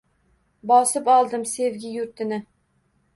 [0.71, 2.41] Bosib oldim sevgi yurtini